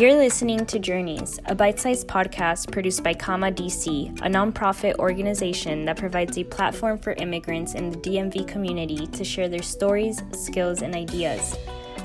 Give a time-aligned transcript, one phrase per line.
[0.00, 5.84] You're listening to Journeys, a bite sized podcast produced by Kama DC, a nonprofit organization
[5.84, 10.80] that provides a platform for immigrants in the DMV community to share their stories, skills,
[10.80, 11.54] and ideas.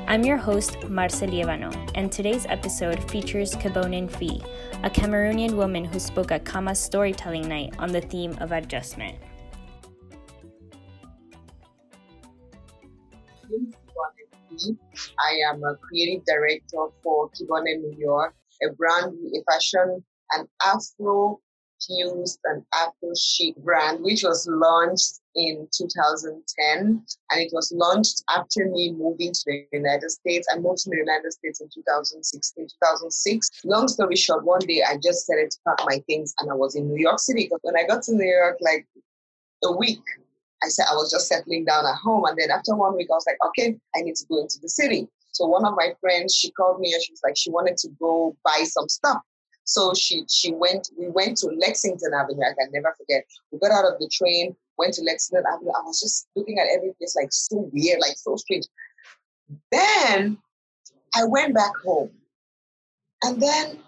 [0.07, 4.45] I'm your host, Marce Lievano, and today's episode features Kibonen Nfi,
[4.83, 9.17] a Cameroonian woman who spoke at Kama's storytelling night on the theme of adjustment.
[15.19, 21.39] I am a creative director for Kibonen New York, a brand, a fashion, an Afro
[21.85, 27.03] fused and Afro chic brand, which was launched in 2010.
[27.31, 30.47] And it was launched after me moving to the United States.
[30.51, 33.49] I moved to the United States in 2016, 2006.
[33.65, 36.75] Long story short, one day I just started to pack my things and I was
[36.75, 37.45] in New York City.
[37.45, 38.87] Because when I got to New York, like
[39.63, 40.01] a week
[40.63, 42.25] I said I was just settling down at home.
[42.25, 44.69] And then after one week, I was like, okay, I need to go into the
[44.69, 45.07] city.
[45.31, 47.89] So one of my friends, she called me and she was like, she wanted to
[47.99, 49.21] go buy some stuff.
[49.65, 52.41] So she she went, we went to Lexington Avenue.
[52.43, 53.25] I can never forget.
[53.51, 55.71] We got out of the train, went to Lexington Avenue.
[55.71, 58.65] I was just looking at every place like so weird, like so strange.
[59.71, 60.37] Then
[61.15, 62.11] I went back home.
[63.23, 63.79] And then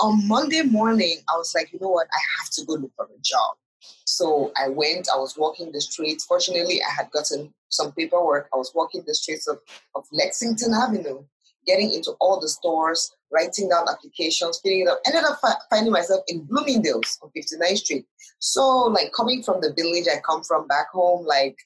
[0.00, 2.08] on Monday morning, I was like, you know what?
[2.12, 3.56] I have to go look for a job.
[4.04, 6.24] So I went, I was walking the streets.
[6.24, 8.48] Fortunately, I had gotten some paperwork.
[8.52, 9.58] I was walking the streets of,
[9.94, 11.24] of Lexington Avenue,
[11.66, 15.00] getting into all the stores, writing down applications, filling it up.
[15.06, 18.06] Ended up fi- finding myself in Bloomingdale's on 59th Street.
[18.38, 21.56] So, like, coming from the village I come from back home, like,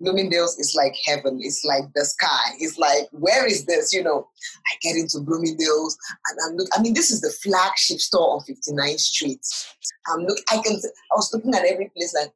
[0.00, 1.38] Bloomingdale's is like heaven.
[1.40, 2.56] It's like the sky.
[2.58, 3.92] It's like, where is this?
[3.92, 4.26] You know,
[4.66, 5.96] I get into Bloomingdale's
[6.28, 6.68] and I'm look.
[6.76, 9.40] I mean, this is the flagship store on 59th Street.
[10.08, 10.38] I'm look.
[10.50, 10.74] I can.
[10.74, 12.32] I was looking at every place like,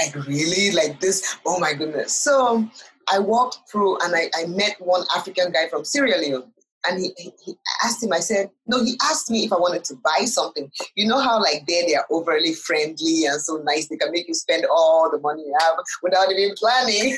[0.00, 1.36] like really like this.
[1.44, 2.16] Oh my goodness.
[2.16, 2.68] So
[3.12, 6.52] I walked through and I, I met one African guy from Sierra Leone
[6.86, 7.54] and he, he,
[7.84, 10.70] asked him, I said, no, he asked me if I wanted to buy something.
[10.96, 13.88] You know how like there they are overly friendly and so nice.
[13.88, 17.16] They can make you spend all the money you have without even planning.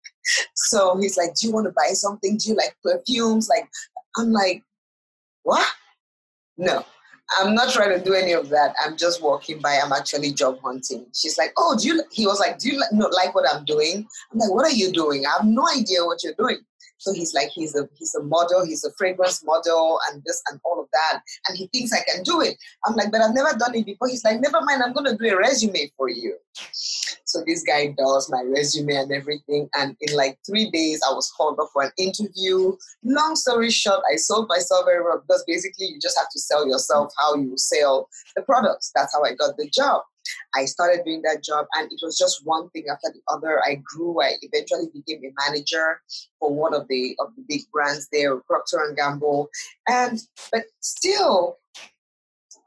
[0.54, 2.36] so he's like, do you want to buy something?
[2.36, 3.48] Do you like perfumes?
[3.48, 3.68] Like,
[4.16, 4.62] I'm like,
[5.42, 5.66] what?
[6.56, 6.84] No,
[7.38, 8.74] I'm not trying to do any of that.
[8.84, 9.78] I'm just walking by.
[9.82, 11.06] I'm actually job hunting.
[11.14, 14.06] She's like, oh, do you, he was like, do you not like what I'm doing?
[14.32, 15.24] I'm like, what are you doing?
[15.26, 16.58] I have no idea what you're doing.
[17.00, 20.60] So he's like, he's a he's a model, he's a fragrance model, and this and
[20.64, 21.22] all of that.
[21.48, 22.56] And he thinks I can do it.
[22.84, 24.08] I'm like, but I've never done it before.
[24.08, 26.36] He's like, never mind, I'm gonna do a resume for you.
[27.24, 29.70] So this guy does my resume and everything.
[29.74, 32.76] And in like three days, I was called up for an interview.
[33.02, 36.68] Long story short, I sold myself very well because basically you just have to sell
[36.68, 38.92] yourself how you sell the products.
[38.94, 40.02] That's how I got the job.
[40.54, 43.60] I started doing that job, and it was just one thing after the other.
[43.64, 44.20] I grew.
[44.22, 46.00] I eventually became a manager
[46.38, 49.48] for one of the of the big brands there, Procter and Gamble,
[49.88, 50.20] and
[50.52, 51.58] but still,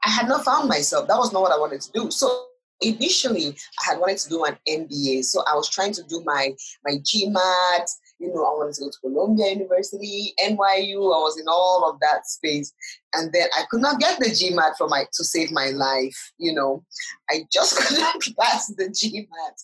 [0.04, 1.08] I had not found myself.
[1.08, 2.10] That was not what I wanted to do.
[2.10, 2.46] So
[2.80, 5.24] initially, I had wanted to do an MBA.
[5.24, 6.54] So I was trying to do my
[6.84, 7.86] my GMAT.
[8.24, 10.96] You know, I wanted to go to Columbia University, NYU.
[11.14, 12.72] I was in all of that space
[13.12, 16.32] and then I could not get the GMAT for my to save my life.
[16.38, 16.84] You know,
[17.30, 19.56] I just couldn't pass the GMAT.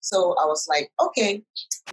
[0.00, 1.42] So I was like, okay.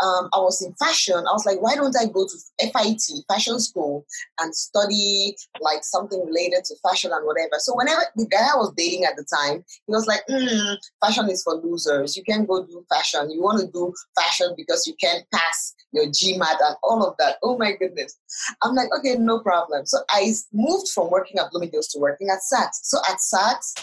[0.04, 1.16] Um, I was in fashion.
[1.16, 4.06] I was like, why don't I go to FIT, fashion school,
[4.40, 7.56] and study like something related to fashion and whatever.
[7.60, 11.30] So whenever the guy I was dating at the time, he was like, mm, fashion
[11.30, 12.16] is for losers.
[12.16, 13.32] You can't go do fashion.
[13.32, 17.38] You want to do fashion because you can't pass your GMAT and all of that.
[17.44, 18.18] Oh my goodness.
[18.62, 19.86] I'm like, okay, no problem.
[19.86, 22.80] So I moved from working at Bloomingdale's to working at Saks.
[22.84, 23.74] So at Saks,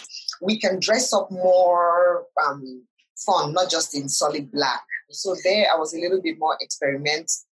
[0.40, 2.82] we can dress up more um,
[3.24, 4.82] fun, not just in solid black.
[5.10, 7.44] So there, I was a little bit more experimentative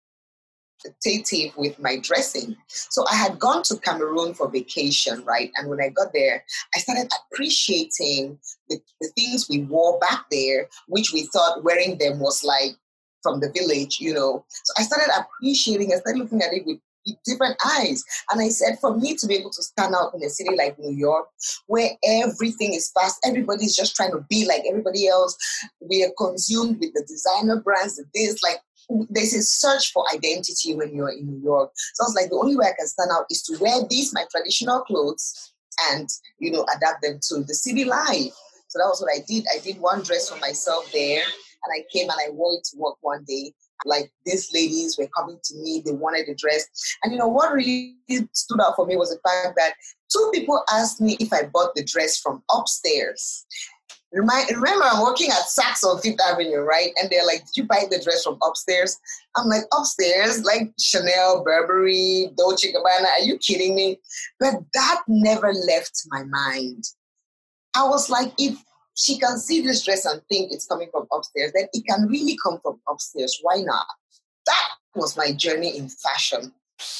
[1.55, 2.55] with my dressing.
[2.67, 5.51] So I had gone to Cameroon for vacation, right?
[5.57, 6.43] And when I got there,
[6.75, 8.39] I started appreciating
[8.69, 12.75] the, the things we wore back there, which we thought wearing them was like
[13.21, 14.43] from the village, you know.
[14.49, 16.79] So I started appreciating, I started looking at it with
[17.25, 18.03] different eyes.
[18.31, 20.77] And I said, for me to be able to stand out in a city like
[20.79, 21.27] New York,
[21.67, 25.37] where everything is fast, everybody's just trying to be like everybody else.
[25.79, 28.59] We are consumed with the designer brands, this, like
[29.09, 31.71] there's a search for identity when you're in New York.
[31.93, 34.13] So I was like, the only way I can stand out is to wear these,
[34.13, 35.53] my traditional clothes,
[35.91, 36.09] and
[36.39, 38.33] you know, adapt them to the city life.
[38.67, 39.45] So that was what I did.
[39.53, 41.23] I did one dress for myself there,
[41.65, 43.53] and I came and I wore it to work one day
[43.85, 46.67] like these ladies were coming to me, they wanted a dress.
[47.03, 47.95] And you know what really
[48.33, 49.73] stood out for me was the fact that
[50.11, 53.45] two people asked me if I bought the dress from upstairs.
[54.11, 56.91] remember, I'm working at Saks on Fifth Avenue, right?
[57.01, 58.97] And they're like, Did you buy the dress from upstairs?
[59.35, 60.43] I'm like, Upstairs?
[60.43, 63.07] Like Chanel, Burberry, Dolce Gabbana?
[63.19, 63.99] Are you kidding me?
[64.39, 66.83] But that never left my mind.
[67.75, 68.61] I was like, If
[68.95, 72.37] she can see this dress and think it's coming from upstairs, then it can really
[72.43, 73.39] come from upstairs.
[73.41, 73.85] Why not?
[74.45, 76.53] That was my journey in fashion.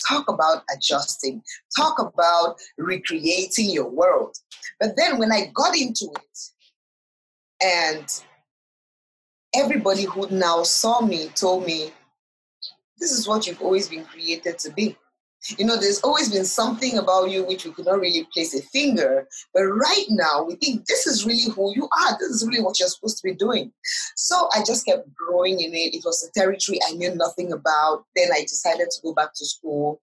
[0.07, 1.41] Talk about adjusting,
[1.75, 4.37] talk about recreating your world.
[4.79, 6.37] But then when I got into it,
[7.63, 8.21] and
[9.55, 11.91] everybody who now saw me told me,
[12.99, 14.97] This is what you've always been created to be.
[15.57, 18.61] You know, there's always been something about you which we could not really place a
[18.61, 22.17] finger, but right now we think this is really who you are.
[22.19, 23.71] This is really what you're supposed to be doing.
[24.15, 25.95] So I just kept growing in it.
[25.95, 28.05] It was a territory I knew nothing about.
[28.15, 29.99] Then I decided to go back to school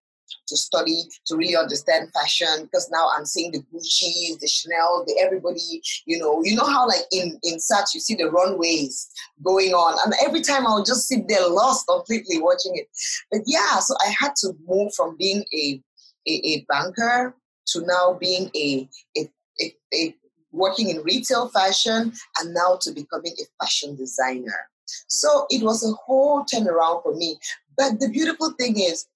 [0.49, 5.21] to study to really understand fashion because now I'm seeing the Gucci, the Chanel, the
[5.21, 9.09] everybody, you know, you know how like in in such you see the runways
[9.43, 12.89] going on, and every time I'll just sit there lost completely watching it.
[13.31, 15.83] But yeah, so I had to move from being a
[16.27, 17.35] a, a banker
[17.69, 19.31] to now being a, a,
[19.61, 20.15] a, a
[20.53, 24.69] working in retail fashion and now to becoming a fashion designer.
[25.09, 27.39] So it was a whole turnaround for me.
[27.77, 29.07] But the beautiful thing is,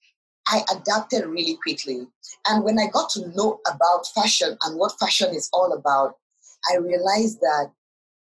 [0.48, 2.06] I adapted really quickly.
[2.48, 6.16] And when I got to know about fashion and what fashion is all about,
[6.72, 7.70] I realized that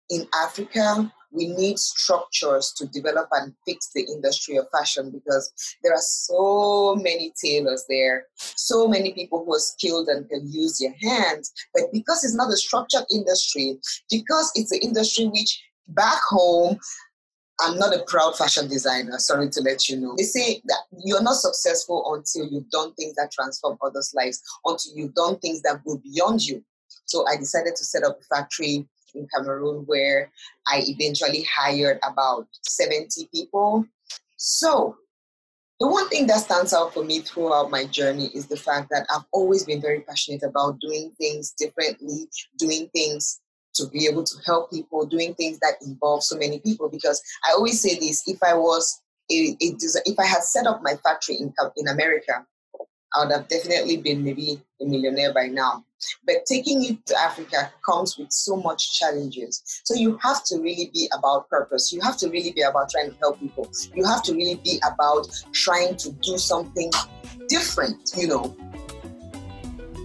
[0.10, 5.52] in Africa, we need structures to develop and fix the industry of fashion because
[5.82, 10.80] there are so many tailors there, so many people who are skilled and can use
[10.80, 11.52] their hands.
[11.74, 13.80] But because it's not a structured industry,
[14.10, 16.78] because it's an industry which back home
[17.62, 20.16] I'm not a proud fashion designer, sorry to let you know.
[20.18, 24.94] They say that you're not successful until you've done things that transform others' lives, until
[24.96, 26.64] you've done things that go beyond you.
[27.06, 30.32] So I decided to set up a factory in Cameroon where
[30.68, 33.86] I eventually hired about 70 people.
[34.38, 34.96] So
[35.80, 39.06] the one thing that stands out for me throughout my journey is the fact that
[39.14, 43.40] I've always been very passionate about doing things differently, doing things
[43.76, 46.90] to be able to help people doing things that involve so many people.
[46.90, 49.02] Because I always say this: if I was
[49.32, 49.76] a, a
[50.06, 52.46] if I had set up my factory in in America,
[53.14, 55.86] I would have definitely been maybe a millionaire by now.
[56.26, 59.62] But taking it to Africa comes with so much challenges.
[59.84, 61.92] So you have to really be about purpose.
[61.92, 63.70] You have to really be about trying to help people.
[63.94, 66.92] You have to really be about trying to do something
[67.50, 68.56] different, you know,